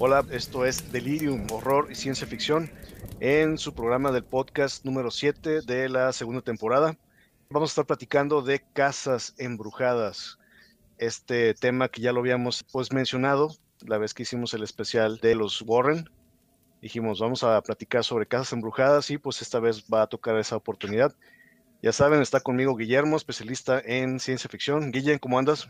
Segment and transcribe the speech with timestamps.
[0.00, 2.70] Hola, esto es Delirium, Horror y Ciencia Ficción
[3.18, 6.96] en su programa del podcast número 7 de la segunda temporada.
[7.50, 10.38] Vamos a estar platicando de casas embrujadas,
[10.98, 15.34] este tema que ya lo habíamos pues mencionado la vez que hicimos el especial de
[15.34, 16.08] los Warren.
[16.80, 20.54] Dijimos, vamos a platicar sobre casas embrujadas y pues esta vez va a tocar esa
[20.54, 21.12] oportunidad.
[21.82, 24.92] Ya saben, está conmigo Guillermo, especialista en ciencia ficción.
[24.92, 25.68] Guillermo, ¿cómo andas?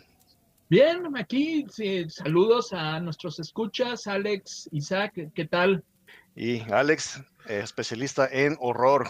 [0.71, 1.65] Bien, aquí
[2.11, 5.83] saludos a nuestros escuchas, Alex, Isaac, ¿qué tal?
[6.37, 9.09] Y Alex, eh, especialista en horror.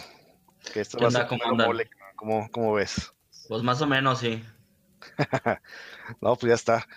[0.73, 1.27] Que esto va a
[2.15, 3.13] ¿Cómo, ¿Cómo ves?
[3.49, 4.41] Pues más o menos, sí.
[6.21, 6.87] no, pues ya está.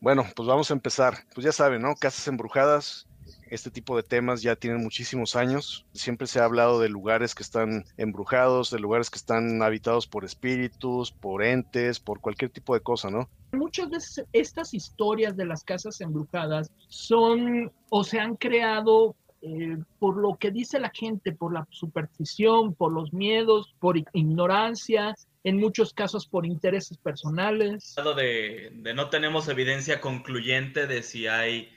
[0.00, 1.18] Bueno, pues vamos a empezar.
[1.32, 1.94] Pues ya saben, ¿no?
[1.94, 3.06] Casas embrujadas,
[3.50, 5.86] este tipo de temas ya tienen muchísimos años.
[5.92, 10.24] Siempre se ha hablado de lugares que están embrujados, de lugares que están habitados por
[10.24, 13.28] espíritus, por entes, por cualquier tipo de cosa, ¿no?
[13.52, 20.16] Muchas veces estas historias de las casas embrujadas son o se han creado eh, por
[20.16, 25.94] lo que dice la gente, por la superstición, por los miedos, por ignorancia, en muchos
[25.94, 27.94] casos por intereses personales.
[28.16, 31.70] De, de no tenemos evidencia concluyente de si hay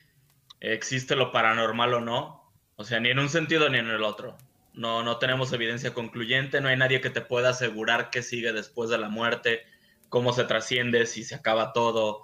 [0.62, 2.52] existe lo paranormal o no.
[2.78, 4.38] O sea, ni en un sentido ni en el otro.
[4.74, 8.90] No, no tenemos evidencia concluyente, no hay nadie que te pueda asegurar qué sigue después
[8.90, 9.64] de la muerte,
[10.08, 12.24] cómo se trasciende, si se acaba todo,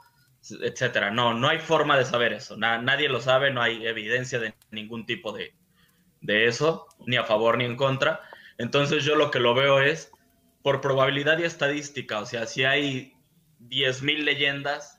[0.61, 1.11] etcétera.
[1.11, 2.55] No, no hay forma de saber eso.
[2.55, 5.53] nadie lo sabe, no hay evidencia de ningún tipo de,
[6.21, 8.21] de eso, ni a favor ni en contra.
[8.57, 10.11] Entonces yo lo que lo veo es
[10.61, 12.19] por probabilidad y estadística.
[12.19, 13.13] O sea, si hay
[13.61, 14.96] 10.000 leyendas,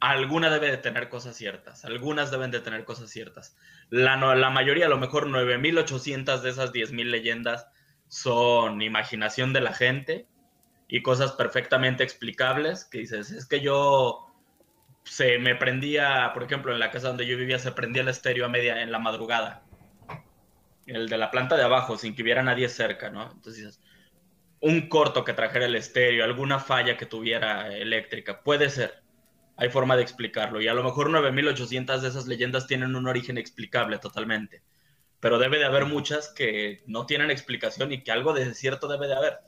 [0.00, 3.56] alguna debe de tener cosas ciertas, algunas deben de tener cosas ciertas.
[3.88, 4.16] La,
[4.50, 7.68] mayoría, a lo mejor 9.800 de esas 10.000 leyendas
[8.08, 10.26] son imaginación de la gente
[10.88, 14.26] y cosas perfectamente explicables que dices, es que yo
[15.04, 18.46] se me prendía, por ejemplo, en la casa donde yo vivía se prendía el estéreo
[18.46, 19.62] a media en la madrugada.
[20.86, 23.30] El de la planta de abajo, sin que hubiera nadie cerca, ¿no?
[23.32, 23.80] Entonces,
[24.60, 29.05] un corto que trajera el estéreo, alguna falla que tuviera eléctrica, puede ser
[29.56, 30.60] hay forma de explicarlo.
[30.60, 34.62] Y a lo mejor 9.800 de esas leyendas tienen un origen explicable totalmente.
[35.20, 39.06] Pero debe de haber muchas que no tienen explicación y que algo de cierto debe
[39.06, 39.38] de haber.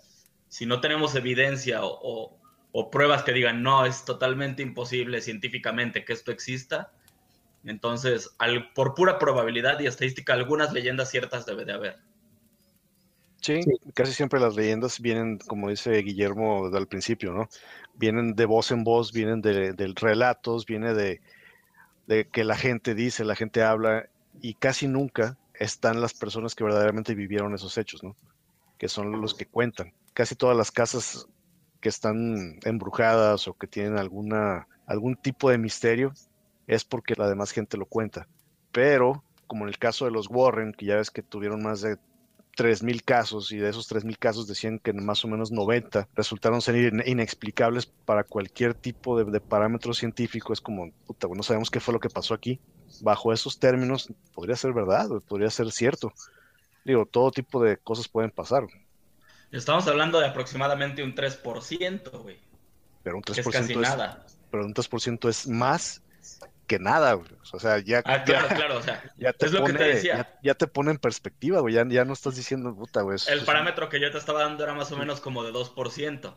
[0.48, 2.41] Si no tenemos evidencia o,
[2.91, 6.92] pruebas que digan, no, es totalmente imposible científicamente que esto exista,
[7.64, 8.34] entonces,
[8.74, 11.98] por pura probabilidad y estadística, algunas leyendas ciertas debe de haber.
[13.41, 13.60] Sí,
[13.94, 17.49] casi siempre las leyendas vienen, como dice Guillermo al principio, ¿no?
[17.94, 21.21] Vienen de voz en voz, vienen de, relatos, viene de,
[22.32, 24.09] que la gente dice, la gente habla,
[24.41, 28.16] y casi nunca están las personas que verdaderamente vivieron esos hechos, ¿no?
[28.77, 29.93] Que son los que cuentan.
[30.15, 31.28] Casi todas las casas
[31.81, 36.12] que están embrujadas o que tienen alguna, algún tipo de misterio
[36.66, 38.27] es porque la demás gente lo cuenta.
[38.72, 41.98] Pero, como en el caso de los Warren, que ya ves que tuvieron más de
[42.58, 46.92] 3.000 casos y de esos 3.000 casos decían que más o menos 90 resultaron ser
[47.06, 50.52] inexplicables para cualquier tipo de, de parámetro científico.
[50.52, 52.58] Es como, puta, no sabemos qué fue lo que pasó aquí.
[53.00, 56.12] Bajo esos términos, podría ser verdad, podría ser cierto.
[56.84, 58.66] Digo, todo tipo de cosas pueden pasar.
[59.52, 62.38] Estamos hablando de aproximadamente un 3%, güey.
[63.04, 64.26] Pero un 3% es, casi nada.
[64.50, 66.02] Pero un 3% es más
[66.68, 67.28] que nada, güey.
[67.52, 68.02] O sea, ya.
[68.04, 70.38] Ah, claro, claro, o sea, ya te es lo que te decía.
[70.42, 71.74] Ya, te pone en perspectiva, güey.
[71.74, 73.18] Ya, ya, no estás diciendo, puta, güey.
[73.26, 76.34] El parámetro que yo te estaba dando era más o menos como de 2%.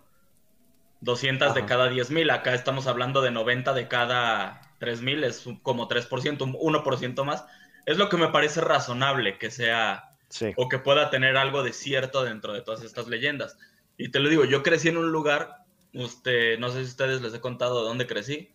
[1.01, 2.31] 200 de cada 10.000.
[2.31, 5.25] Acá estamos hablando de 90 de cada 3.000.
[5.25, 7.45] Es como 3%, un 1% más.
[7.85, 10.15] Es lo que me parece razonable que sea.
[10.55, 13.57] O que pueda tener algo de cierto dentro de todas estas leyendas.
[13.97, 15.57] Y te lo digo, yo crecí en un lugar.
[15.93, 18.49] Usted, no sé si ustedes les he contado de dónde crecí.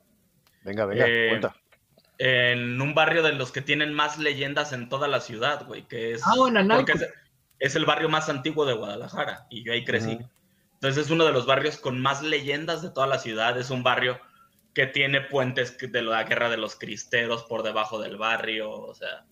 [0.64, 1.54] Venga, venga, eh, cuenta
[2.18, 6.12] en un barrio de los que tienen más leyendas en toda la ciudad, güey, que
[6.12, 6.22] es...
[6.24, 6.34] Ah,
[6.76, 6.94] porque
[7.58, 10.18] es, el barrio más antiguo de Guadalajara y yo ahí crecí.
[10.74, 13.82] Entonces es uno de los barrios con más leyendas de toda la ciudad, es un
[13.82, 14.18] barrio
[14.74, 19.24] que tiene puentes de la guerra de los cristeros por debajo del barrio, o sea...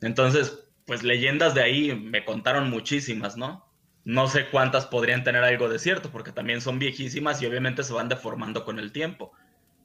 [0.00, 3.68] Entonces, pues leyendas de ahí me contaron muchísimas, ¿no?
[4.04, 7.92] No sé cuántas podrían tener algo de cierto, porque también son viejísimas y obviamente se
[7.92, 9.32] van deformando con el tiempo.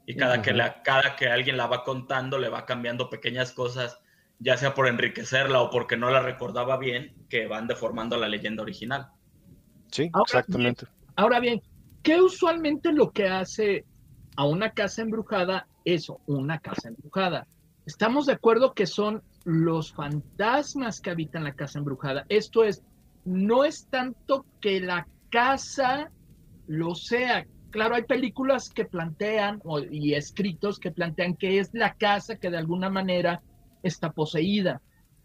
[0.06, 4.00] Y cada, que la, cada que alguien la va contando, le va cambiando pequeñas cosas,
[4.40, 8.62] ya sea por enriquecerla o porque no la recordaba bien, que van deformando la leyenda
[8.62, 9.10] original.
[9.92, 10.86] Sí, exactamente.
[11.16, 11.62] ahora bien,
[12.04, 13.86] ¿qué usualmente lo que hace
[14.36, 17.48] a una casa embrujada eso, una casa embrujada?
[17.86, 22.26] Estamos de acuerdo que son los fantasmas que habitan la casa embrujada.
[22.30, 22.84] Esto es,
[23.24, 26.12] no es tanto que la casa
[26.68, 27.46] lo sea,
[27.76, 29.62] Claro, hay películas que plantean
[29.92, 33.42] y escritos que plantean que es la casa que de alguna manera
[33.84, 34.82] está poseída.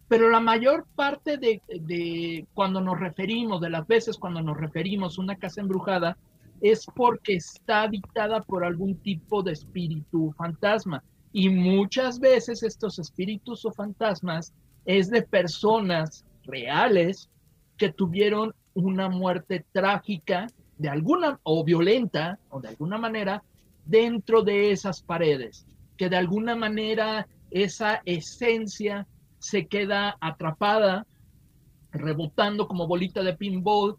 [0.09, 5.17] Pero la mayor parte de, de cuando nos referimos, de las veces cuando nos referimos
[5.17, 6.19] a una casa embrujada,
[6.61, 11.05] es porque está habitada por algún tipo de espíritu fantasma.
[11.33, 14.53] Y muchas veces estos espíritus o fantasmas
[14.87, 17.31] es de personas reales
[17.77, 20.49] que tuvieron una muerte trágica
[20.81, 23.43] de alguna o violenta o de alguna manera
[23.85, 25.67] dentro de esas paredes,
[25.99, 29.07] que de alguna manera esa esencia
[29.39, 31.07] se queda atrapada,
[31.93, 33.99] rebotando como bolita de pinball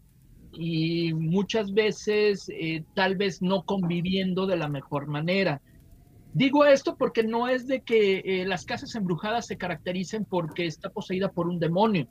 [0.52, 5.62] y muchas veces eh, tal vez no conviviendo de la mejor manera.
[6.34, 10.90] Digo esto porque no es de que eh, las casas embrujadas se caractericen porque está
[10.90, 12.08] poseída por un demonio.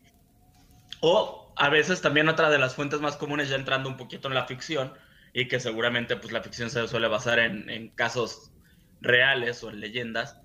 [1.61, 4.47] A veces también otra de las fuentes más comunes, ya entrando un poquito en la
[4.47, 4.93] ficción,
[5.31, 8.51] y que seguramente pues la ficción se suele basar en, casos
[8.99, 10.41] reales o en leyendas,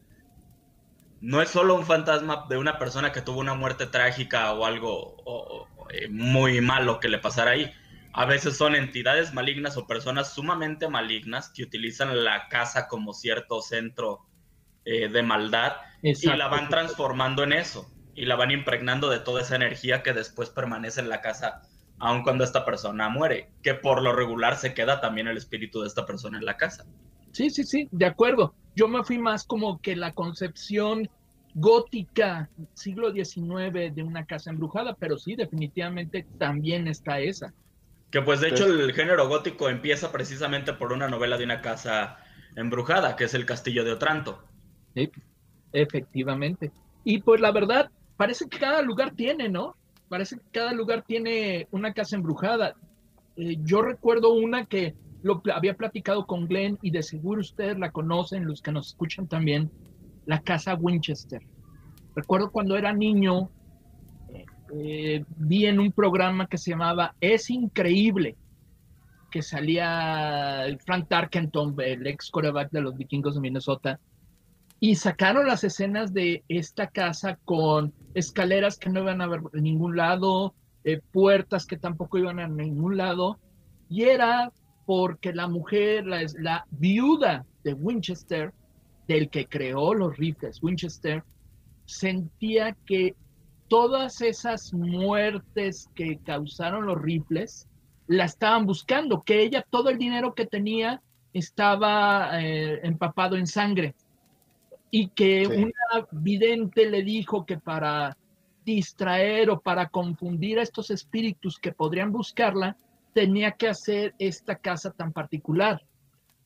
[1.23, 5.67] no es solo un fantasma de una persona que tuvo una muerte trágica o algo
[5.89, 7.73] eh, muy malo que le pasara ahí,
[8.13, 13.63] a veces son entidades malignas o personas sumamente malignas que utilizan la casa como cierto
[13.63, 14.27] centro
[14.85, 19.43] eh, de maldad y la van transformando en eso y la van impregnando de toda
[19.43, 21.63] esa energía que después permanece en la casa
[21.99, 25.89] aun cuando esta persona muere, que por lo regular se queda también el espíritu de
[25.89, 26.85] esta persona en la casa.
[27.33, 28.55] Sí, sí, sí, de acuerdo.
[28.75, 31.09] Yo me fui más como que la concepción
[31.55, 37.55] gótica siglo XIX de una casa embrujada, pero sí, definitivamente también está esa.
[38.11, 42.19] Que pues de hecho el género gótico empieza precisamente por una novela de una casa
[42.57, 44.45] embrujada, que es El Castillo de Otranto.
[44.95, 45.11] Sí,
[45.73, 46.71] efectivamente.
[47.05, 49.75] Y pues la verdad, parece que cada lugar tiene, ¿no?
[50.09, 52.75] Parece que cada lugar tiene una casa embrujada.
[53.37, 57.91] Eh, yo recuerdo una que lo había platicado con Glenn y de seguro ustedes la
[57.91, 59.71] conocen, los que nos escuchan también,
[60.25, 61.43] la casa Winchester.
[62.15, 63.51] Recuerdo cuando era niño,
[64.75, 68.37] eh, vi en un programa que se llamaba Es Increíble,
[69.31, 74.01] que salía Frank Tarkenton, el ex coreback de los vikingos de Minnesota,
[74.79, 79.63] y sacaron las escenas de esta casa con escaleras que no iban a ver en
[79.63, 83.39] ningún lado, eh, puertas que tampoco iban a ningún lado,
[83.89, 84.53] y era
[84.85, 88.53] porque la mujer, la, la viuda de Winchester,
[89.09, 91.25] del que creó los rifles Winchester,
[91.87, 93.15] sentía que
[93.69, 97.69] todas esas muertes que causaron los rifles
[98.09, 101.03] la estaban buscando, que ella todo el dinero que tenía
[101.33, 103.95] estaba eh, empapado en sangre
[104.91, 108.17] y que una vidente le dijo que para
[108.65, 112.77] distraer o para confundir a estos espíritus que podrían buscarla,
[113.13, 115.83] tenía que hacer esta casa tan particular.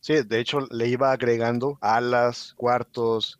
[0.00, 3.38] Sí, de hecho le iba agregando alas, cuartos,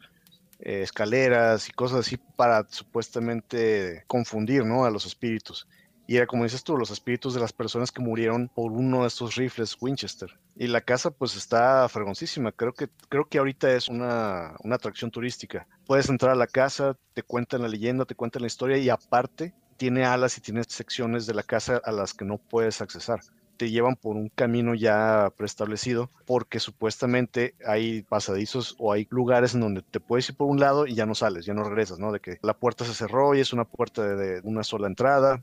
[0.58, 4.85] eh, escaleras y cosas así para supuestamente confundir ¿no?
[4.85, 5.67] a los espíritus.
[6.11, 9.07] Y era como dices tú, los espíritus de las personas que murieron por uno de
[9.07, 10.37] estos rifles Winchester.
[10.57, 12.50] Y la casa pues está fregoncísima.
[12.50, 15.69] Creo que, creo que ahorita es una, una atracción turística.
[15.87, 19.55] Puedes entrar a la casa, te cuentan la leyenda, te cuentan la historia y aparte
[19.76, 23.21] tiene alas y tiene secciones de la casa a las que no puedes accesar
[23.57, 29.61] te llevan por un camino ya preestablecido, porque supuestamente hay pasadizos o hay lugares en
[29.61, 32.11] donde te puedes ir por un lado y ya no sales, ya no regresas, ¿no?
[32.11, 35.43] De que la puerta se cerró y es una puerta de, una sola entrada,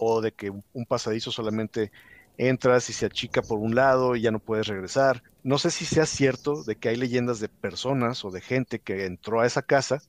[0.00, 1.92] o de que un pasadizo solamente
[2.38, 5.22] entras y se achica por un lado y ya no puedes regresar.
[5.42, 9.04] No sé si sea cierto de que hay leyendas de personas o de gente que
[9.04, 10.02] entró a esa casa,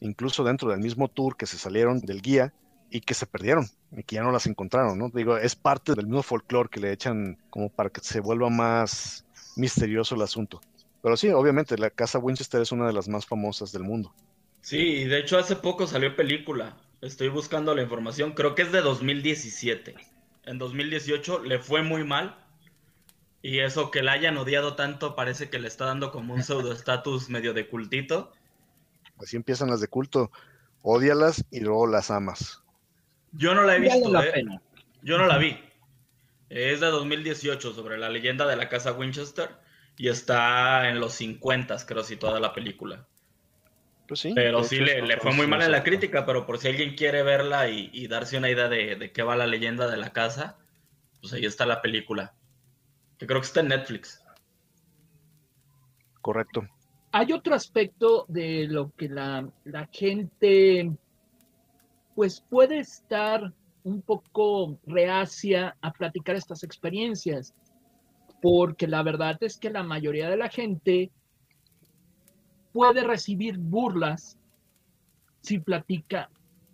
[0.00, 2.54] incluso dentro del mismo tour que se salieron del guía
[2.90, 5.10] y que se perdieron y que ya no las encontraron, ¿no?
[5.10, 9.26] Digo, es parte del mismo folclore que le echan como para que se vuelva más
[9.56, 10.60] misterioso el asunto.
[11.02, 14.14] Pero sí, obviamente, la casa Winchester es una de las más famosas del mundo.
[14.62, 16.76] Sí, de hecho hace poco salió película.
[17.06, 19.94] Estoy buscando la información, creo que es de 2017.
[20.44, 22.36] En 2018 le fue muy mal.
[23.42, 26.72] Y eso que la hayan odiado tanto parece que le está dando como un pseudo
[26.72, 28.32] estatus medio de cultito.
[29.20, 30.32] Así empiezan las de culto.
[30.82, 32.64] Odialas y luego las amas.
[33.30, 34.22] Yo no la he visto.
[34.22, 34.44] ¿eh?
[35.02, 35.56] Yo no la vi.
[36.48, 39.50] Es de 2018 sobre la leyenda de la casa Winchester
[39.96, 43.06] y está en los 50, creo, si toda la película.
[44.06, 46.94] Pues sí, pero sí le, fue muy mal en la crítica, pero por si alguien
[46.94, 50.58] quiere verla y, darse una idea de, qué va la leyenda de la casa,
[51.20, 52.34] pues ahí está la película.
[53.18, 54.22] Que creo que está en Netflix.
[56.20, 56.68] Correcto.
[57.12, 60.92] Hay otro aspecto de lo que la, la gente
[62.14, 63.52] pues puede estar
[63.84, 67.54] un poco reacia a platicar estas experiencias.
[68.42, 71.10] porque la verdad es que la mayoría de la gente
[72.76, 74.36] puede recibir burlas
[75.40, 76.28] si platica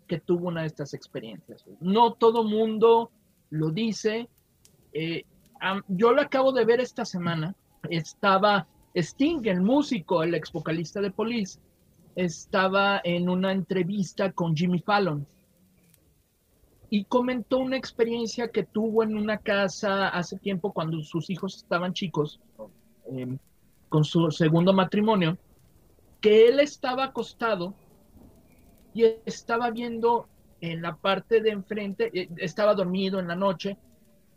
[0.09, 1.65] que tuvo una de estas experiencias.
[1.81, 3.13] No todo mundo
[3.51, 4.29] lo dice.
[4.93, 5.23] Eh,
[5.87, 7.55] yo lo acabo de ver esta semana.
[7.89, 8.67] Estaba
[8.97, 11.61] Sting, el músico, el ex vocalista de Police,
[12.17, 15.25] estaba en una entrevista con Jimmy Fallon
[16.91, 21.93] y comentó una experiencia que tuvo en una casa hace tiempo cuando sus hijos estaban
[21.93, 22.41] chicos,
[23.07, 23.39] em,
[23.89, 25.39] con su segundo matrimonio,
[26.23, 27.75] que él estaba acostado
[28.95, 30.29] y estaba viendo
[30.61, 33.76] en la parte de enfrente, eh, estaba dormido en la noche,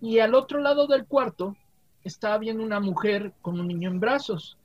[0.01, 1.55] y al otro lado del cuarto
[2.03, 4.57] estaba viendo una mujer con un niño en brazos.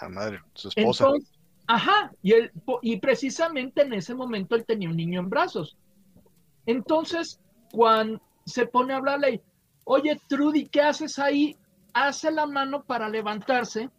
[0.00, 1.08] La madre, su esposa.
[1.66, 2.52] ajá, y, él,
[2.82, 5.76] y precisamente en ese momento él tenía un niño en brazos.
[6.64, 7.40] Entonces,
[7.72, 9.42] cuando se pone a hablarle,
[9.84, 11.56] oye, Trudy, ¿qué haces ahí?
[11.92, 13.90] Hace la mano para levantarse,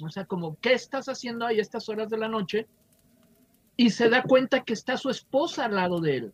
[0.00, 2.66] o sea, como, ¿qué estás haciendo ahí a estas horas de la noche?
[3.76, 6.32] Y se da cuenta que está su esposa al lado de él.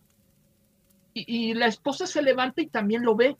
[1.14, 3.36] Y, la esposa se levanta y también lo ve.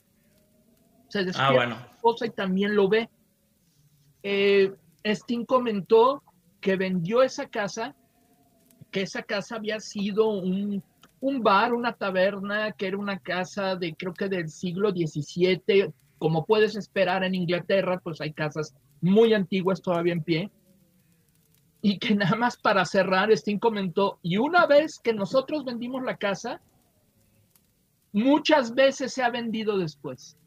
[1.09, 1.75] Se despierta ah, bueno.
[1.75, 3.09] la esposa y también lo ve.
[4.23, 6.23] Eh, Sting comentó
[6.61, 7.95] que vendió esa casa,
[8.91, 10.81] que esa casa había sido un,
[11.19, 16.45] un bar, una taberna, que era una casa de creo que del siglo XVII, como
[16.45, 18.73] puedes esperar en Inglaterra, pues hay casas
[19.05, 20.51] muy antiguas todavía en pie.
[21.81, 26.17] Y que nada más para cerrar, Sting comentó, y una vez que nosotros vendimos la
[26.17, 26.59] casa,
[28.11, 30.37] muchas veces se ha vendido después.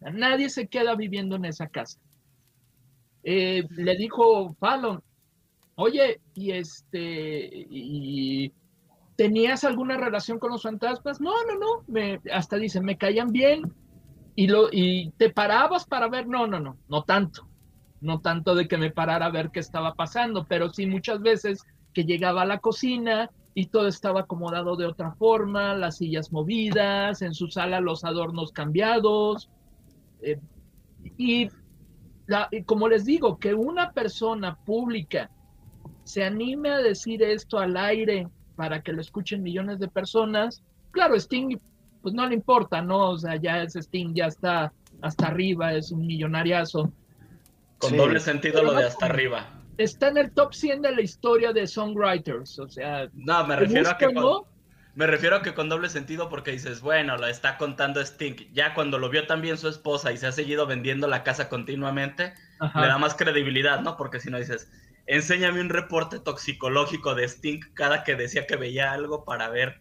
[0.00, 1.98] Nadie se queda viviendo en esa casa.
[3.24, 5.02] Eh, le dijo Fallon,
[5.76, 8.52] oye, y este, y
[9.16, 11.20] ¿tenías alguna relación con los fantasmas?
[11.20, 13.72] No, no, no, me, hasta dicen, me caían bien
[14.34, 17.48] y, lo, y te parabas para ver, no, no, no, no tanto,
[18.00, 21.62] no tanto de que me parara a ver qué estaba pasando, pero sí muchas veces
[21.92, 27.22] que llegaba a la cocina y todo estaba acomodado de otra forma, las sillas movidas,
[27.22, 29.48] en su sala los adornos cambiados.
[30.20, 30.38] Eh,
[31.16, 31.48] y,
[32.50, 35.30] y como les digo, que una persona pública
[36.04, 40.62] se anime a decir esto al aire para que lo escuchen millones de personas.
[40.90, 41.58] Claro, Sting,
[42.02, 43.10] pues no le importa, ¿no?
[43.10, 46.92] O sea, ya ese Sting ya está hasta arriba, es un millonariazo.
[47.78, 49.48] Con doble sentido lo de hasta arriba.
[49.78, 53.08] Está en el top 100 de la historia de songwriters, o sea...
[53.12, 54.12] No, me refiero a que...
[54.12, 54.44] Con,
[54.96, 58.50] me refiero a que con doble sentido porque dices, bueno, lo está contando Sting.
[58.54, 62.32] Ya cuando lo vio también su esposa y se ha seguido vendiendo la casa continuamente,
[62.74, 63.98] le da más credibilidad, ¿no?
[63.98, 64.70] Porque si no dices,
[65.06, 69.80] enséñame un reporte toxicológico de Sting cada que decía que veía algo para ver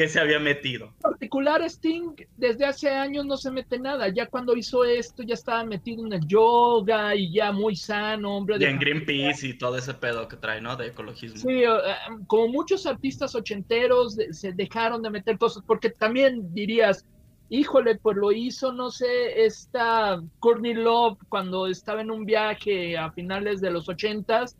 [0.00, 0.86] qué se había metido.
[0.86, 4.08] En particular, Sting desde hace años no se mete nada.
[4.08, 8.56] Ya cuando hizo esto, ya estaba metido en el yoga y ya muy sano, hombre.
[8.58, 10.74] Y en Greenpeace y todo ese pedo que trae, ¿no?
[10.74, 11.36] De ecologismo.
[11.36, 11.78] Sí, eh,
[12.26, 17.04] como muchos artistas ochenteros se dejaron de meter cosas, porque también dirías,
[17.50, 23.12] híjole, pues lo hizo, no sé, esta Courtney Love cuando estaba en un viaje a
[23.12, 24.56] finales de los ochentas,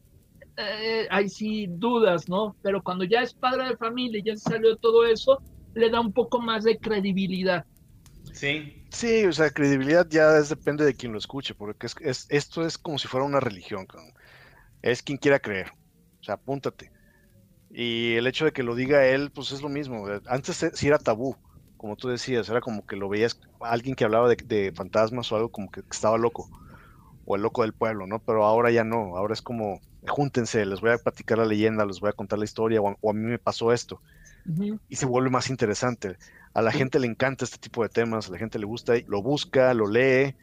[0.57, 2.57] eh, hay sí dudas, ¿no?
[2.63, 5.43] Pero cuando ya es padre de familia y ya salió todo eso,
[5.75, 7.65] le da un poco más de credibilidad.
[8.33, 8.77] Sí.
[8.91, 12.77] Sí, o sea, credibilidad ya es, depende de quien lo escuche, porque es, esto es
[12.77, 13.87] como si fuera una religión,
[14.83, 16.91] es quien quiera creer, o sea, apúntate.
[17.71, 20.07] Y el hecho de que lo diga él, pues es lo mismo.
[20.27, 21.37] Antes sí era tabú,
[21.77, 25.51] como tú decías, era como que lo veías alguien que hablaba de, fantasmas o algo
[25.51, 26.51] como que estaba loco,
[27.31, 28.19] o el loco del pueblo, ¿no?
[28.19, 32.01] Pero ahora ya no, ahora es como, júntense, les voy a platicar la leyenda, les
[32.01, 34.01] voy a contar la historia, o, a mí me pasó esto.
[34.89, 36.17] Y se vuelve más interesante.
[36.55, 39.23] A la gente le encanta este tipo de temas, a la gente le gusta, lo
[39.23, 40.35] busca, lo lee,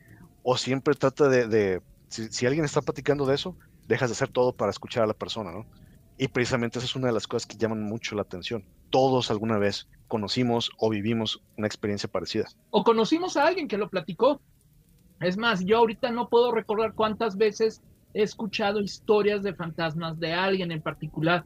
[0.44, 3.58] o siempre trata de, si, si, alguien está platicando de eso,
[3.90, 5.66] dejas de hacer todo para escuchar a la persona, ¿no?
[6.18, 8.64] Y precisamente esa es una de las cosas que llaman mucho la atención.
[8.90, 12.46] Todos alguna vez conocimos o vivimos una experiencia parecida.
[12.70, 14.42] O conocimos a alguien que lo platicó.
[15.20, 17.82] Es más, yo ahorita no puedo recordar cuántas veces
[18.14, 21.46] he escuchado historias de fantasmas de alguien en particular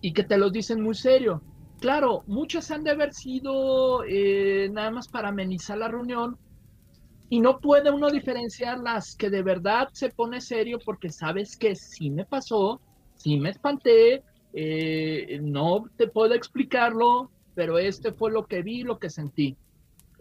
[0.00, 1.42] y que te los dicen muy serio.
[1.80, 6.36] Claro, muchas han de haber sido eh, nada más para amenizar la reunión
[7.30, 11.74] y no puede uno diferenciar las que de verdad se pone serio porque sabes que
[11.76, 12.82] sí me pasó,
[13.14, 18.98] sí me espanté, eh, no te puedo explicarlo, pero este fue lo que vi, lo
[18.98, 19.56] que sentí.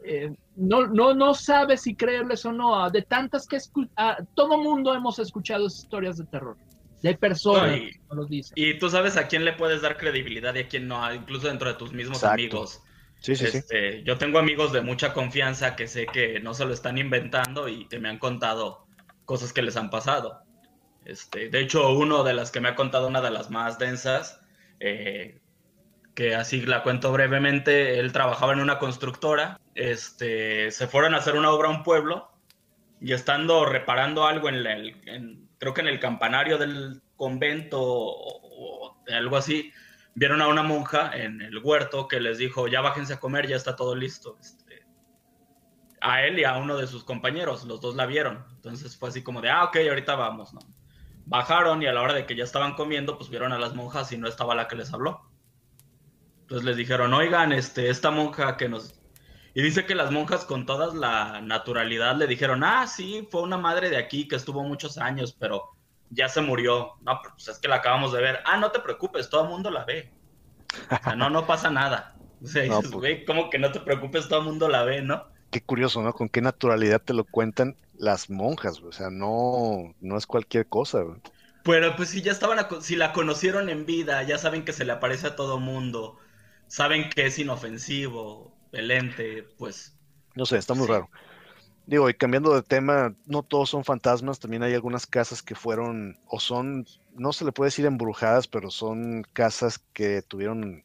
[0.04, 3.58] Eh, no, no, no sabes si creerles o no, ah, de tantas que
[3.98, 6.58] ah, todo mundo hemos escuchado historias de terror,
[7.02, 10.88] de personas y, Y tú sabes a quién le puedes dar credibilidad y a quién
[10.88, 12.82] no, incluso dentro de tus mismos amigos.
[13.22, 14.04] Sí, sí, este, sí.
[14.06, 17.86] Yo tengo amigos de mucha confianza que sé que no se lo están inventando y
[17.88, 18.86] que me han contado
[19.26, 20.42] cosas que les han pasado.
[21.06, 24.40] Este, de hecho, uno de las que me ha contado, una de las más densas,
[24.80, 25.42] eh,
[26.20, 31.38] que así la cuento brevemente, él trabajaba en una constructora, este, se fueron a hacer
[31.38, 32.30] una obra a un pueblo
[33.00, 38.42] y estando reparando algo en, el, en creo que en el campanario del convento o,
[38.44, 39.72] o algo así,
[40.14, 43.56] vieron a una monja en el huerto que les dijo, ya bájense a comer, ya
[43.56, 44.36] está todo listo.
[44.42, 44.86] Este,
[46.02, 48.44] a él y a uno de sus compañeros, los dos la vieron.
[48.56, 50.60] Entonces fue así como de, ah, ok, ahorita vamos, ¿no?
[51.28, 54.12] Bajaron y a la hora de que ya estaban comiendo, pues vieron a las monjas
[54.12, 55.29] y no estaba la que les habló.
[56.50, 59.02] Entonces les dijeron, oigan, este, esta monja que nos...
[59.54, 63.58] Y dice que las monjas con toda la naturalidad le dijeron, ah, sí, fue una
[63.58, 65.64] madre de aquí que estuvo muchos años, pero
[66.10, 66.94] ya se murió.
[67.02, 68.40] No, pues es que la acabamos de ver.
[68.46, 70.16] Ah, no te preocupes, todo el mundo la ve.
[71.00, 72.22] O sea, no, no pasa nada.
[72.44, 73.00] O sea, No, dices, pues.
[73.00, 74.28] güey, ¿cómo que no te preocupes?
[74.30, 75.24] Todo el mundo la ve, ¿no?
[75.52, 76.14] Qué curioso, ¿no?
[76.14, 78.90] Con qué naturalidad te lo cuentan las monjas, güey.
[78.90, 81.22] O sea, no, no es cualquier cosa, güey.
[81.64, 84.86] Pero pues si ya estaban, a- si la conocieron en vida, ya saben que se
[84.86, 86.18] le aparece a todo mundo,
[86.70, 90.00] saben que es inofensivo, el ente, pues
[90.36, 90.94] No sé, está muy Sí.
[90.94, 91.10] raro.
[91.86, 96.18] Digo, y cambiando de tema, no todos son fantasmas, también hay algunas casas que fueron,
[96.26, 100.84] o son, no se le puede decir embrujadas, pero son casas que tuvieron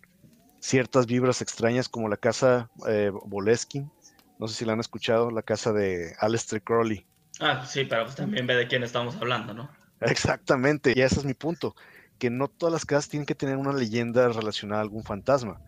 [0.61, 3.91] ciertas vibras extrañas, como la casa eh, Boleskin,
[4.38, 7.07] no sé si la han escuchado, la casa de Aleister Crowley.
[7.41, 9.71] Ah, sí, pero pues también ve de quién estamos hablando, ¿no?
[10.00, 11.75] Exactamente, y ese es mi punto,
[12.19, 15.61] que no todas las casas tienen que tener una leyenda relacionada a algún fantasma.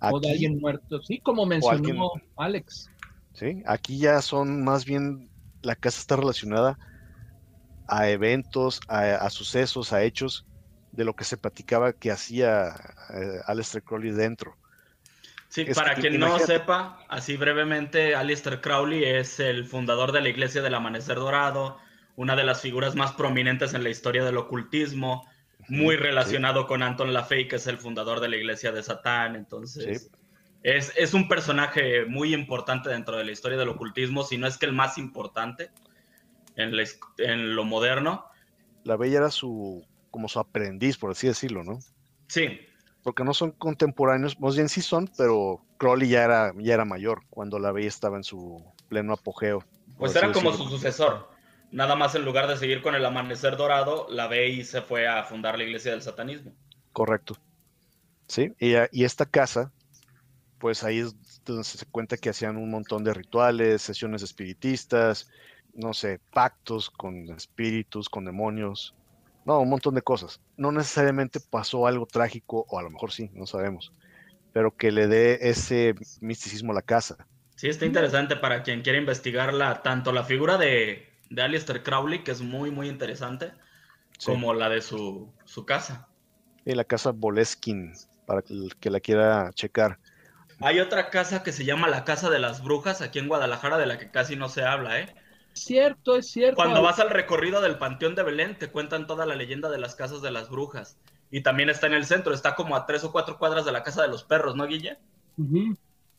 [0.00, 2.90] O de Aquí- alguien muerto, sí, como mencionó alguien- Alex.
[3.34, 3.62] ¿sí?
[3.66, 5.28] Aquí ya son más bien,
[5.62, 6.78] la casa está relacionada
[7.88, 10.44] a eventos, a, a sucesos, a hechos
[10.92, 12.68] de lo que se platicaba que hacía
[13.14, 14.56] eh, Aleister Crowley dentro.
[15.48, 20.20] Sí, Es para que quien no sepa, así brevemente, Aleister Crowley es el fundador de
[20.20, 21.78] la Iglesia del Amanecer Dorado,
[22.16, 25.26] una de las figuras más prominentes en la historia del ocultismo,
[25.68, 30.02] muy relacionado con Anton LaFey, que es el fundador de la Iglesia de Satán, entonces...
[30.02, 30.08] Sí.
[30.64, 34.58] Es, es un personaje muy importante dentro de la historia del ocultismo, si no es
[34.58, 35.70] que el más importante
[36.56, 36.84] en, la
[37.18, 38.26] en lo moderno.
[38.84, 41.78] La Bella era su, como su aprendiz, por así decirlo, ¿no?
[42.26, 42.60] Sí,
[43.02, 47.22] Porque no son contemporáneos, más bien sí son, pero Crowley ya era, ya era mayor
[47.30, 49.64] cuando la Bella estaba en su pleno apogeo.
[49.96, 51.30] pues era como su sucesor.
[51.70, 55.06] Nada más en lugar de seguir con el amanecer dorado, la ve y se fue
[55.06, 56.54] a fundar la iglesia del satanismo.
[56.92, 57.36] Correcto.
[58.26, 59.72] Sí, y esta casa,
[60.58, 65.30] pues ahí es donde se cuenta que hacían un montón de rituales, sesiones espiritistas,
[65.74, 68.94] no sé, pactos con espíritus, con demonios,
[69.44, 70.40] no, un montón de cosas.
[70.58, 73.92] No necesariamente pasó algo trágico, o a lo mejor sí, no sabemos,
[74.52, 77.26] pero que le dé ese misticismo a la casa.
[77.56, 82.30] Sí, está interesante para quien quiera investigarla, tanto la figura de, de Aleister Crowley, que
[82.30, 83.52] es muy, muy interesante,
[84.18, 84.32] Sí.
[84.32, 86.08] como la de su, su casa.
[86.64, 87.92] Y la casa Boleskin,
[88.26, 89.98] para el que la quiera checar.
[90.60, 93.86] Hay otra casa que se llama la Casa de las Brujas, aquí en Guadalajara, de
[93.86, 95.14] la que casi no se habla, ¿eh?
[95.52, 96.56] Cierto, es cierto.
[96.56, 99.94] Cuando vas al recorrido del Panteón de Belén, te cuentan toda la leyenda de las
[99.94, 100.98] casas de las brujas.
[101.30, 103.84] Y también está en el centro, está como a tres o cuatro cuadras de la
[103.84, 104.98] Casa de los Perros, ¿no, Guille?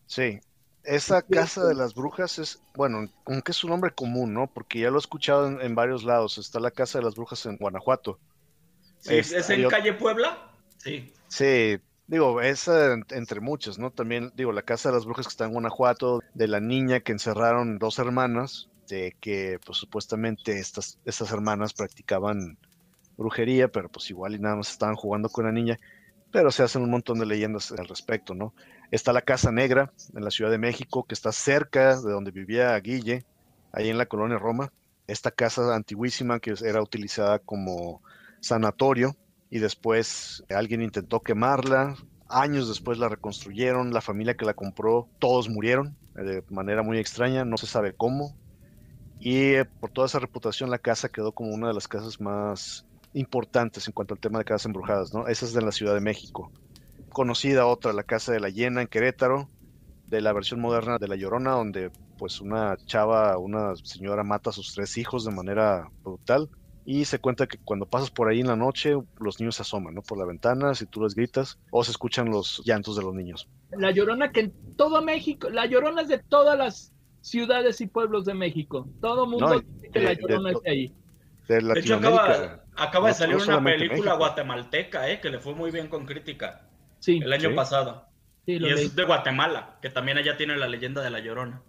[0.05, 0.39] Sí,
[0.83, 4.47] esa casa de las brujas es, bueno, como que es un nombre común, ¿no?
[4.47, 6.37] Porque ya lo he escuchado en, en varios lados.
[6.37, 8.19] Está la casa de las brujas en Guanajuato.
[8.99, 10.51] Sí, ¿Es en yo- calle Puebla?
[10.77, 11.13] Sí.
[11.27, 13.91] Sí, digo, esa en- entre muchas, ¿no?
[13.91, 17.11] También, digo, la casa de las brujas que está en Guanajuato, de la niña que
[17.11, 22.57] encerraron dos hermanas, de que, pues supuestamente estas, estas hermanas practicaban
[23.17, 25.77] brujería, pero pues igual y nada más estaban jugando con la niña.
[26.31, 28.53] Pero se hacen un montón de leyendas al respecto, ¿no?
[28.91, 32.80] Está la Casa Negra en la Ciudad de México, que está cerca de donde vivía
[32.80, 33.23] Guille,
[33.71, 34.71] ahí en la colonia Roma.
[35.08, 38.02] Esta casa antiguísima que era utilizada como
[38.41, 39.15] sanatorio
[39.49, 41.95] y después alguien intentó quemarla.
[42.28, 47.45] Años después la reconstruyeron, la familia que la compró, todos murieron de manera muy extraña,
[47.45, 48.36] no se sabe cómo.
[49.19, 52.86] Y eh, por toda esa reputación la casa quedó como una de las casas más
[53.13, 55.28] importantes en cuanto al tema de casas embrujadas, ¿no?
[55.28, 56.52] Esa es de la Ciudad de México.
[57.09, 59.49] Conocida otra, la Casa de la Hiena en Querétaro,
[60.07, 64.53] de la versión moderna de La Llorona, donde pues una chava, una señora mata a
[64.53, 66.49] sus tres hijos de manera brutal.
[66.85, 69.93] Y se cuenta que cuando pasas por ahí en la noche, los niños se asoman,
[69.93, 70.01] ¿no?
[70.01, 73.47] Por la ventana, si tú les gritas, o se escuchan los llantos de los niños.
[73.71, 76.91] La Llorona que en todo México, la Llorona es de todas las
[77.21, 78.87] ciudades y pueblos de México.
[79.01, 80.95] Todo mundo No, dice que la de- Llorona de ahí.
[81.47, 85.19] De De hecho, acaba, acaba de salir no una película guatemalteca, ¿eh?
[85.21, 86.65] Que le fue muy bien con crítica
[86.99, 87.55] Sí, el año Sí.
[87.55, 88.05] pasado.
[88.45, 91.62] y es de Guatemala, que también allá tiene la leyenda de la Llorona.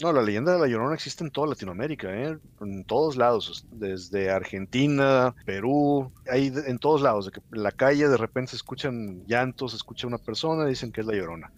[0.00, 2.38] No, la leyenda de la Llorona existe en toda Latinoamérica, ¿eh?
[2.60, 7.26] en todos lados, desde Argentina, Perú, hay en todos lados.
[7.26, 10.92] De que en la calle de repente se escuchan llantos, se escucha una persona, dicen
[10.92, 11.50] que es la Llorona.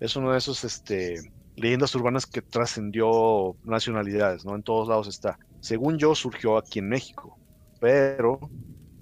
[0.00, 1.20] Es uno de esos este,
[1.54, 4.56] leyendas urbanas que trascendió nacionalidades, ¿no?
[4.56, 5.38] En todos lados está.
[5.60, 7.38] Según yo, surgió aquí en México,
[7.80, 8.40] pero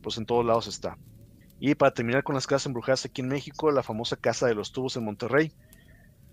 [0.02, 0.98] pues en todos lados está.
[1.66, 4.70] Y para terminar con las casas embrujadas aquí en México, la famosa Casa de los
[4.70, 5.50] Tubos en Monterrey.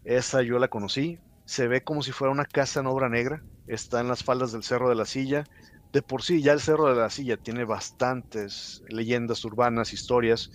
[0.03, 1.19] Esa yo la conocí.
[1.45, 3.41] Se ve como si fuera una casa en obra negra.
[3.65, 5.45] Está en las faldas del Cerro de la Silla.
[5.93, 10.51] De por sí, ya el Cerro de la Silla tiene bastantes leyendas urbanas, historias.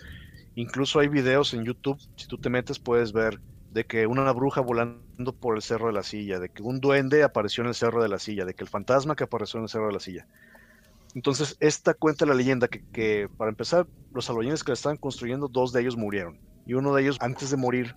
[0.57, 1.99] Incluso hay videos en YouTube.
[2.17, 5.95] Si tú te metes, puedes ver de que una bruja volando por el Cerro de
[5.95, 8.65] la Silla, de que un duende apareció en el Cerro de la Silla, de que
[8.65, 10.27] el fantasma que apareció en el Cerro de la Silla.
[11.17, 15.73] Entonces, esta cuenta la leyenda que, para empezar, los albañiles que la estaban construyendo, dos
[15.73, 16.39] de ellos murieron.
[16.67, 17.97] Y uno de ellos, antes de morir,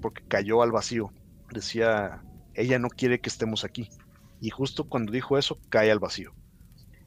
[0.00, 1.12] porque cayó al vacío,
[1.52, 2.24] decía,
[2.54, 3.90] ella no quiere que estemos aquí.
[4.40, 6.32] Y justo cuando dijo eso, cae al vacío.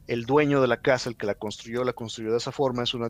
[0.06, 2.94] El dueño de la casa, el que la construyó, la construyó de esa forma, es
[2.94, 3.10] una,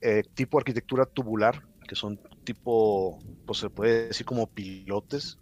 [0.00, 5.38] eh, tipo de arquitectura tubular, que son tipo, pues se puede decir como pilotes,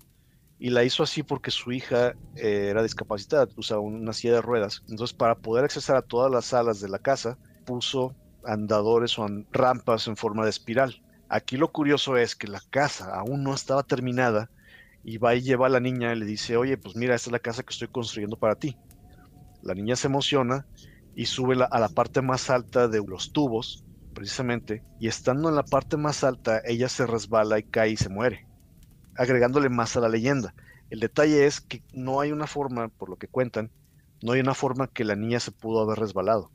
[0.61, 4.83] y la hizo así porque su hija eh, era discapacitada, usaba una silla de ruedas.
[4.91, 10.07] Entonces, para poder acceder a todas las salas de la casa, puso andadores o rampas
[10.07, 11.03] en forma de espiral.
[11.31, 14.51] Aquí lo curioso es que la casa aún no estaba terminada
[15.03, 17.33] y va y lleva a la niña y le dice, oye, pues mira, esta es
[17.33, 18.77] la casa que estoy construyendo para ti.
[19.63, 20.67] La niña se emociona
[21.17, 25.65] y sube a la parte más alta de los tubos, precisamente, y estando en la
[25.65, 28.50] parte más alta, ella se resbala y cae y se muere
[29.21, 30.55] agregándole más a la leyenda.
[30.89, 33.71] El detalle es que no hay una forma, por lo que cuentan,
[34.23, 36.51] no hay una forma que la niña se pudo haber resbalado.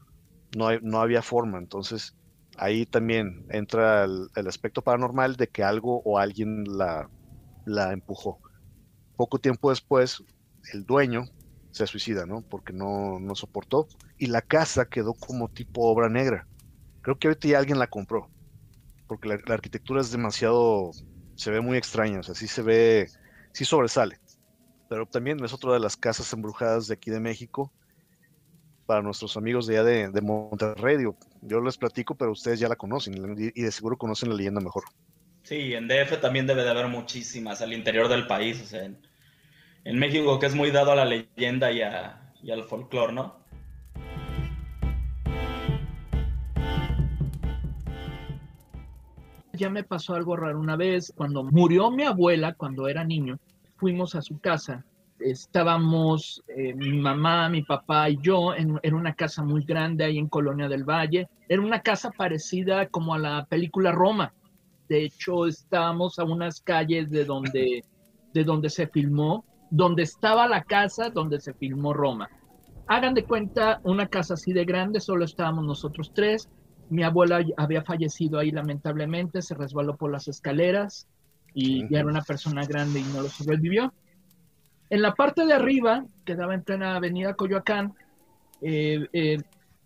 [0.58, 1.60] No, no había forma.
[1.60, 2.16] Entonces,
[2.58, 7.08] ahí también entra el, aspecto paranormal de que algo o alguien la,
[7.66, 8.40] la empujó.
[9.16, 10.24] Poco tiempo después,
[10.74, 11.26] el dueño
[11.70, 12.42] se suicida, ¿no?
[12.42, 13.88] Porque no, no soportó.
[14.18, 16.48] Y la casa quedó como tipo obra negra.
[17.02, 18.32] Creo que ahorita ya alguien la compró.
[19.06, 20.94] Porque la arquitectura es demasiado
[21.36, 23.08] se ve muy extraño, o sea, sí se ve,
[23.52, 24.20] sí sobresale.
[24.90, 27.72] Pero también es otra de las casas embrujadas de aquí de México.
[28.86, 30.98] Para nuestros amigos de allá de, Monterrey,
[31.42, 34.84] yo les platico, pero ustedes ya la conocen y de seguro conocen la leyenda mejor.
[35.46, 40.00] Sí, en DF también debe de haber muchísimas al interior del país, o sea, en,
[40.00, 41.82] México que es muy dado a la leyenda y,
[42.44, 43.45] y al folclore, ¿no?
[49.56, 53.40] Ya me pasó algo raro una vez, cuando murió mi abuela, cuando era niño,
[53.78, 54.84] fuimos a su casa.
[55.20, 60.28] Estábamos eh, mi mamá, mi papá y yo en, una casa muy grande ahí en
[60.28, 61.28] Colonia del Valle.
[61.48, 64.34] Era una casa parecida como a la película Roma.
[64.90, 67.84] De hecho, estábamos a unas calles de donde,
[68.34, 72.30] de donde se filmó, donde estaba la casa donde se filmó Roma.
[72.88, 76.50] Hagan de cuenta, una casa así de grande, solo estábamos nosotros tres
[76.90, 81.08] mi abuela había fallecido ahí lamentablemente, se resbaló por las escaleras
[81.54, 83.94] y ya era una persona grande y no lo sobrevivió.
[84.90, 87.94] En la parte de arriba, que daba en plena avenida Coyoacán,
[88.62, 89.38] eh, eh,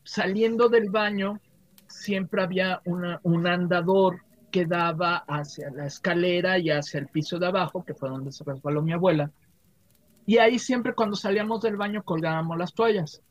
[0.03, 1.39] saliendo del baño,
[1.88, 7.83] siempre había un andador que daba hacia la escalera y hacia el piso de abajo,
[7.83, 9.31] que fue donde se resbaló mi abuela.
[10.25, 13.21] Y ahí siempre cuando salíamos del baño colgábamos las toallas.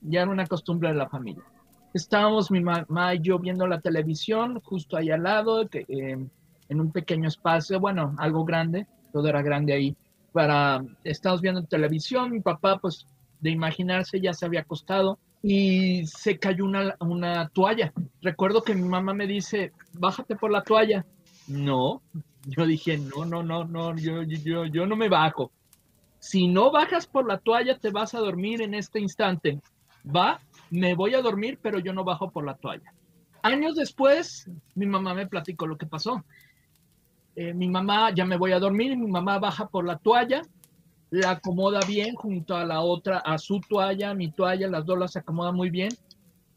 [0.00, 1.42] Ya era una costumbre de la familia.
[1.94, 6.28] Estábamos mi mamá y yo viendo la televisión justo ahí al lado, em,
[6.68, 9.96] en un pequeño espacio, bueno, algo grande, todo era grande ahí.
[10.32, 13.06] Para, estábamos viendo televisión, mi papá, pues
[13.38, 17.92] de imaginarse, ya se había acostado y se cayó una, una toalla.
[18.20, 21.06] Recuerdo que mi mamá me dice, bájate por la toalla.
[21.46, 22.02] No,
[22.44, 25.52] yo dije, no, no, no, no, yo, yo, yo no me bajo.
[26.18, 29.60] Si no bajas por la toalla, te vas a dormir en este instante.
[30.04, 30.40] Va
[30.74, 32.92] me voy a dormir, pero yo no bajo por la toalla.
[33.42, 36.24] Años después, mi mamá me platicó lo que pasó.
[37.36, 40.42] Eh, mi mamá, ya me voy a dormir, mi mamá baja por la toalla,
[41.10, 45.16] la acomoda bien junto a la otra, a su toalla, mi toalla, las dos las
[45.16, 45.90] acomoda muy bien,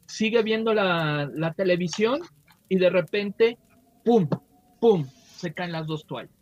[0.08, 2.22] sigue viendo la, la televisión
[2.70, 3.60] y de repente,
[4.04, 4.28] ¡pum!
[4.80, 5.06] ¡pum!
[5.36, 6.34] se caen las dos toallas.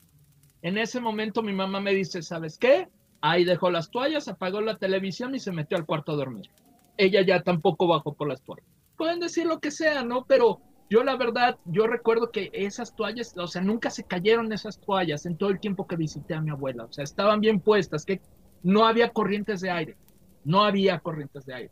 [0.62, 2.88] En ese momento mi mamá me dice, ¿sabes qué?
[3.20, 6.50] Ahí dejó las toallas, apagó la televisión y se metió al cuarto a dormir
[6.98, 8.66] ella ya tampoco bajó por las toallas.
[8.98, 10.26] Pueden decir lo que sea, ¿no?
[10.26, 14.80] Pero yo la verdad, yo recuerdo que esas toallas, o sea, nunca se cayeron esas
[14.80, 16.86] toallas en todo el tiempo que visité a mi abuela.
[16.86, 18.22] O sea, estaban bien puestas, que
[18.64, 19.98] no había corrientes de aire,
[20.44, 21.72] no había corrientes de aire.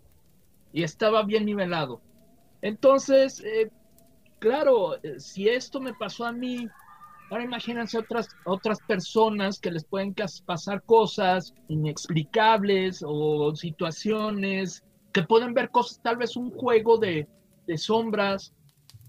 [0.73, 2.01] Y estaba bien nivelado.
[2.61, 3.69] Entonces, eh,
[4.39, 6.67] claro, eh, si esto me pasó a mí,
[7.33, 10.13] Ahora imagínense otras, otras personas que les pueden
[10.45, 14.83] pasar cosas inexplicables o situaciones
[15.13, 17.27] que pueden ver cosas, tal vez un juego de,
[17.67, 18.53] de sombras,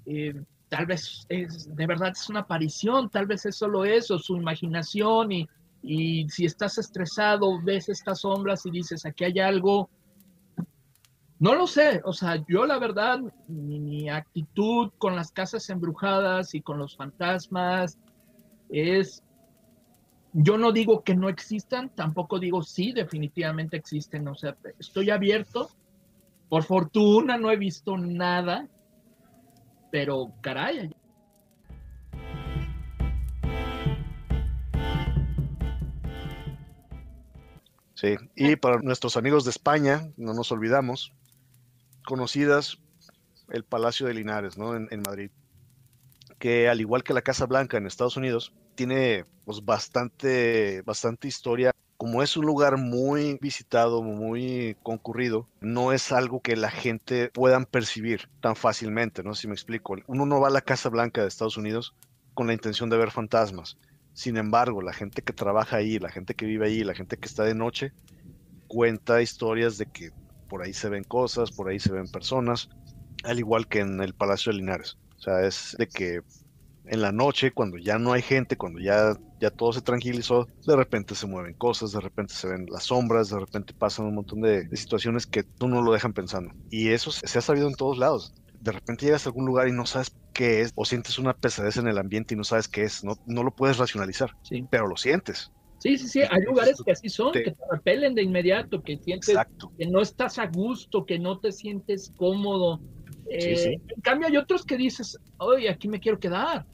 [0.06, 0.34] eh,
[0.68, 5.32] tal vez es, de verdad es una aparición, tal vez es solo eso, su imaginación
[5.32, 5.48] y,
[5.82, 9.90] y si estás estresado, ves estas sombras y dices, aquí hay algo,
[11.38, 16.62] no lo sé, o sea, yo la verdad, mi, actitud con las casas embrujadas y
[16.62, 17.98] con los fantasmas
[18.70, 19.22] es,
[20.32, 25.68] yo no digo que no existan, tampoco digo sí, definitivamente existen, o sea, estoy abierto.
[26.48, 28.68] Por fortuna no he visto nada,
[29.90, 30.90] pero caray.
[37.94, 41.12] Sí, y para nuestros amigos de España, no nos olvidamos,
[42.04, 42.78] conocidas
[43.50, 44.74] el Palacio de Linares, ¿no?
[44.76, 45.30] En, Madrid,
[46.38, 51.72] que al igual que la Casa Blanca en Estados Unidos, tiene pues, bastante, bastante historia.
[52.04, 57.64] Como es un lugar muy visitado, muy concurrido, no es algo que la gente puedan
[57.64, 59.34] percibir tan fácilmente, ¿no?
[59.34, 59.96] Si me explico.
[60.06, 61.94] Uno no va a la Casa Blanca de Estados Unidos
[62.34, 63.78] con la intención de ver fantasmas.
[64.12, 67.26] Sin embargo, la gente que trabaja ahí, la gente que vive ahí, la gente que
[67.26, 67.94] está de noche,
[68.68, 70.10] cuenta historias de que
[70.50, 72.68] por ahí se ven cosas, por ahí se ven personas,
[73.22, 74.98] al igual que en el Palacio de Linares.
[75.16, 76.20] O sea, es de que
[76.86, 80.76] en la noche, cuando ya no hay gente, cuando ya, ya todo se tranquilizó, de
[80.76, 84.40] repente se mueven cosas, de repente se ven las sombras, de repente pasan un montón
[84.40, 86.52] de, situaciones que tú no lo dejan pensando.
[86.70, 88.34] Y eso se ha sabido en todos lados.
[88.60, 91.76] De repente llegas a algún lugar y no sabes qué es, o sientes una pesadez
[91.76, 94.30] en el ambiente y no sabes qué es, no, no lo puedes racionalizar,
[94.70, 95.50] pero lo sientes.
[95.78, 99.36] Sí, sí, sí, hay lugares que así son, que te repelen de inmediato, que sientes
[99.76, 102.80] que no estás a gusto, que no te sientes cómodo.
[103.30, 106.66] Eh, en cambio hay otros que dices, oye, aquí me quiero quedar,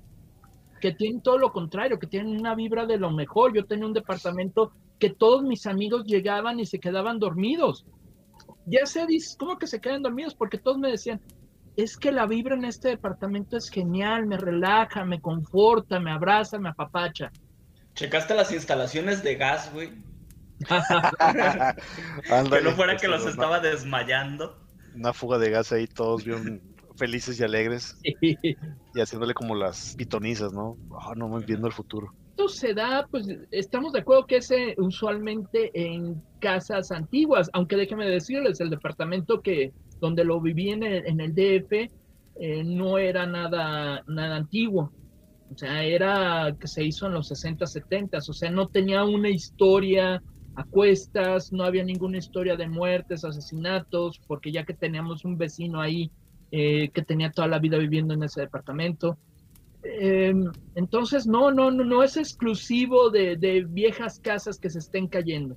[0.80, 3.54] que tienen todo lo contrario, que tienen una vibra de lo mejor.
[3.54, 7.86] Yo tenía un departamento que todos mis amigos llegaban y se quedaban dormidos.
[8.66, 9.06] Ya sé,
[9.38, 10.34] ¿cómo que se quedan dormidos?
[10.34, 11.20] Porque todos me decían,
[11.76, 16.58] es que la vibra en este departamento es genial, me relaja, me conforta, me abraza,
[16.58, 17.30] me apapacha.
[17.94, 19.90] ¿Checaste las instalaciones de gas, güey?
[22.50, 24.58] que no fuera que los estaba desmayando.
[24.94, 26.69] Una fuga de gas ahí, todos bien
[27.00, 27.98] felices y alegres.
[28.92, 30.76] Y haciéndole como las pitonizas, ¿no?
[30.90, 32.12] Oh, no me viendo el futuro.
[32.30, 37.76] Esto se da, pues estamos de acuerdo que es eh, usualmente en casas antiguas, aunque
[37.76, 44.02] déjeme decirles, el departamento que donde lo viví en el, DF eh, no era nada,
[44.08, 44.90] nada antiguo.
[45.54, 49.28] O sea, era que se hizo en los 60, 70, o sea, no tenía una
[49.28, 50.20] historia
[50.56, 55.80] a cuestas, no había ninguna historia de muertes, asesinatos, porque ya que teníamos un vecino
[55.80, 56.10] ahí
[56.50, 59.18] eh, que tenía toda la vida viviendo en ese departamento.
[59.82, 65.56] Em, entonces, no, no, no, no es exclusivo de, viejas casas que se estén cayendo.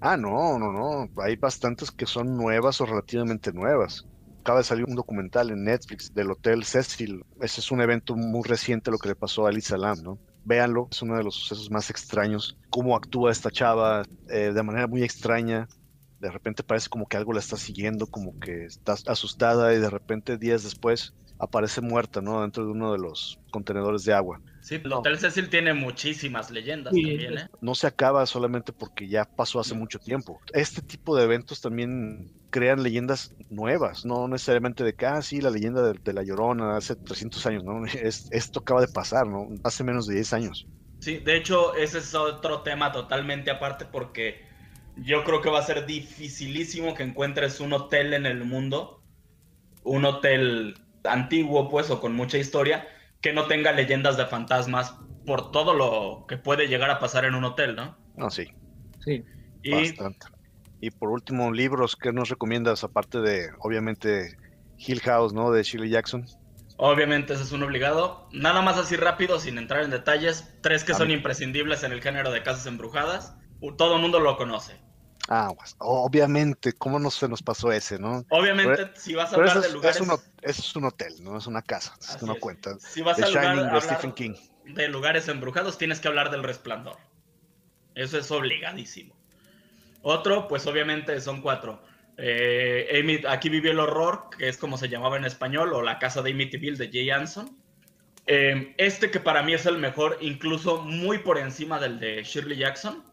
[0.00, 1.08] Ah, no, no, no.
[1.22, 4.06] Hay bastantes que son nuevas o relativamente nuevas
[4.48, 7.22] acaba de salir un documental en Netflix del Hotel Cecil.
[7.38, 10.18] Ese es un evento muy reciente lo que le pasó a Elisa Lam, ¿no?
[10.42, 12.56] Véanlo, es uno de los sucesos más extraños.
[12.70, 15.68] Cómo actúa esta chava eh, de manera muy extraña.
[16.20, 19.90] De repente parece como que algo la está siguiendo, como que está asustada y de
[19.90, 22.42] repente días después aparece muerta, ¿no?
[22.42, 24.40] Dentro de uno de los contenedores de agua.
[24.60, 27.48] Sí, el Hotel Cecil tiene muchísimas leyendas también, ¿eh?
[27.60, 30.40] No se acaba solamente porque ya pasó hace mucho tiempo.
[30.52, 35.50] Este tipo de eventos también crean leyendas nuevas, no necesariamente de que, ah, sí, la
[35.50, 37.82] leyenda de, La Llorona hace 300 años, ¿no?
[38.30, 39.48] esto acaba de pasar, ¿no?
[39.62, 40.66] Hace menos de 10 años.
[41.00, 44.47] Sí, de hecho, ese es otro tema totalmente aparte porque
[45.02, 49.02] yo creo que va a ser dificilísimo que encuentres un hotel en el mundo,
[49.84, 52.86] un hotel antiguo, pues, o con mucha historia,
[53.20, 57.34] que no tenga leyendas de fantasmas por todo lo que puede llegar a pasar en
[57.34, 57.96] un hotel, ¿no?
[58.16, 58.48] No, sí.
[59.04, 59.24] Sí.
[59.62, 60.26] Y Bastante.
[60.80, 64.36] Y por último, libros, ¿qué nos recomiendas aparte de, obviamente,
[64.78, 65.50] Hill House, ¿no?
[65.50, 66.26] De Shirley Jackson.
[66.76, 68.28] Obviamente ese es un obligado.
[68.32, 70.54] Nada más así rápido, sin entrar en detalles.
[70.62, 73.36] Tres que son imprescindibles en el género de casas embrujadas.
[73.76, 74.87] Todo el mundo lo conoce.
[75.28, 78.24] Ah, obviamente, ¿cómo no se nos pasó ese, no?
[78.30, 79.96] Obviamente, si vas a hablar de lugares...
[80.40, 82.78] Es un, hotel, no es una casa, es una cuenta.
[82.78, 84.34] Si vas a hablar de Stephen King.
[84.64, 86.96] de lugares embrujados, tienes que hablar del resplandor.
[87.94, 89.14] Eso es obligadísimo.
[90.02, 91.82] Otro, pues obviamente son cuatro.
[92.16, 96.22] Eh, aquí vivió el horror, que es como se llamaba en español, o La casa
[96.22, 97.58] de Amityville de Jay Anson.
[98.26, 102.58] Eh, este que para mí es el mejor, incluso muy por encima del de Shirley
[102.58, 103.04] Jackson.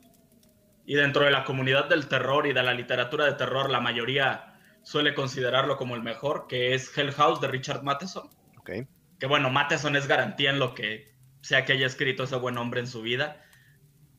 [0.85, 4.53] Y dentro de la comunidad del terror y de la literatura de terror, la mayoría
[4.83, 8.29] suele considerarlo como el mejor, que es Hell House de Richard Matheson.
[8.59, 8.87] Okay.
[9.19, 12.79] Que bueno, Matheson es garantía en lo que sea que haya escrito ese buen hombre
[12.79, 13.43] en su vida,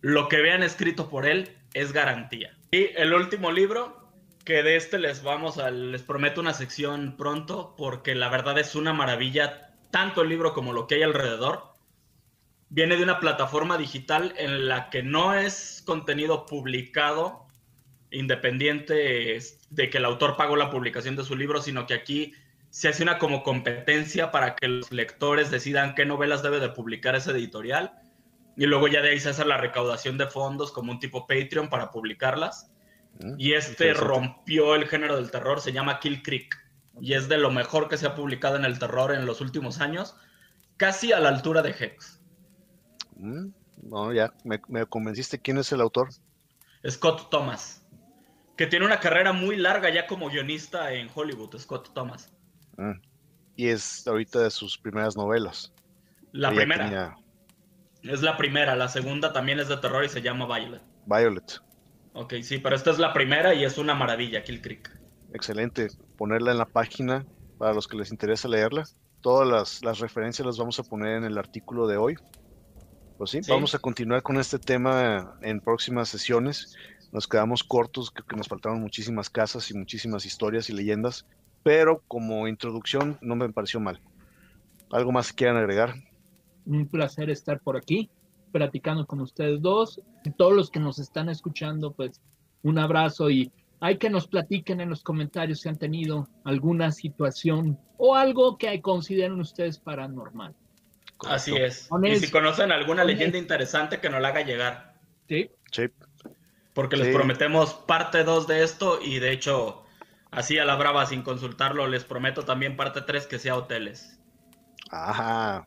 [0.00, 2.56] lo que vean escrito por él es garantía.
[2.70, 4.12] Y el último libro,
[4.44, 8.76] que de este les vamos a, les prometo una sección pronto, porque la verdad es
[8.76, 11.74] una maravilla, tanto el libro como lo que hay alrededor.
[12.68, 17.46] Viene de una plataforma digital en la que no es contenido publicado
[18.10, 19.38] independiente
[19.70, 22.32] de que el autor pagó la publicación de su libro, sino que aquí
[22.70, 27.14] se hace una como competencia para que los lectores decidan qué novelas debe de publicar
[27.14, 27.92] ese editorial
[28.56, 31.68] y luego ya de ahí se hace la recaudación de fondos como un tipo Patreon
[31.68, 32.70] para publicarlas.
[33.20, 36.56] Mm, y este rompió el género del terror, se llama Kill Creek
[37.00, 39.80] y es de lo mejor que se ha publicado en el terror en los últimos
[39.80, 40.16] años,
[40.78, 42.15] casi a la altura de Hex.
[43.16, 43.48] Mm,
[43.82, 45.38] no, ya, me, me convenciste.
[45.38, 46.08] ¿Quién es el autor?
[46.88, 47.86] Scott Thomas
[48.56, 52.32] que tiene una carrera muy larga ya como guionista en Hollywood, Scott Thomas.
[52.76, 53.00] Mm.
[53.54, 55.72] Y es ahorita de sus primeras novelas.
[56.32, 57.16] La primera.
[58.02, 60.82] Es la primera, la segunda también es de terror y se llama Violet.
[61.06, 61.60] Violet.
[62.12, 64.90] Ok, sí, pero esta es la primera y es una maravilla, Kill Creek.
[65.32, 65.88] Excelente.
[66.16, 67.26] Ponerla en la página
[67.58, 68.84] para los que les interesa leerla.
[69.20, 72.16] Todas las, las referencias las vamos a poner en el artículo de hoy.
[73.18, 76.76] Pues sí, vamos a continuar con este tema en próximas sesiones.
[77.12, 81.24] Nos quedamos cortos, creo que nos faltaron muchísimas casas y muchísimas historias y leyendas,
[81.62, 84.00] pero como introducción no me pareció mal.
[84.90, 85.94] ¿Algo más que quieran agregar?
[86.66, 88.10] Un placer estar por aquí,
[88.52, 89.98] platicando con ustedes dos.
[90.36, 92.20] Todos los que nos están escuchando, pues
[92.62, 93.50] un abrazo y
[93.80, 98.82] hay que nos platiquen en los comentarios si han tenido alguna situación o algo que
[98.82, 100.54] consideren ustedes paranormal.
[101.24, 101.88] Así es.
[102.02, 104.94] y si conocen alguna leyenda interesante, que nos la haga llegar.
[105.28, 105.50] Sí.
[105.72, 105.88] Sí.
[106.74, 109.84] Porque les prometemos parte 2 de esto y de hecho,
[110.30, 114.18] así a la brava, sin consultarlo, les prometo también parte 3 que sea hoteles.
[114.90, 115.66] Ajá,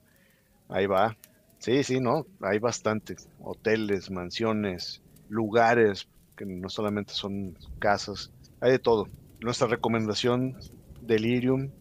[0.70, 1.18] ahí va.
[1.58, 3.16] Sí, sí, no, hay bastante.
[3.40, 6.08] Hoteles, mansiones, lugares,
[6.38, 8.32] que no solamente son casas,
[8.62, 9.08] hay de todo.
[9.42, 10.58] Nuestra recomendación
[11.02, 11.72] Delirium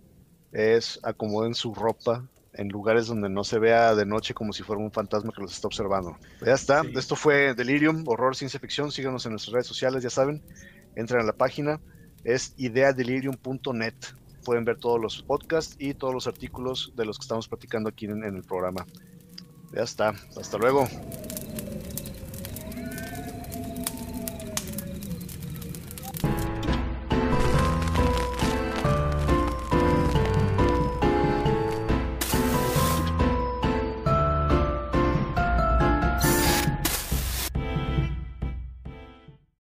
[0.53, 2.27] es acomoden su ropa
[2.59, 5.53] en lugares donde no se vea de noche como si fuera un fantasma que los
[5.53, 6.19] está observando.
[6.45, 10.43] Ya está, esto fue Delirium, horror, ciencia ficción, síganos en nuestras redes sociales, ya saben,
[10.97, 11.81] entren a la página,
[12.25, 13.95] es ideadelirium.net,
[14.45, 18.07] pueden ver todos los podcasts y todos los artículos de los que estamos platicando aquí
[18.07, 18.85] en, en el programa.
[19.73, 20.89] Ya está, hasta luego.